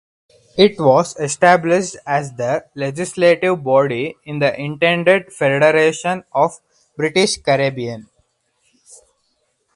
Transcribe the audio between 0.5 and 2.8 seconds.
It was established as the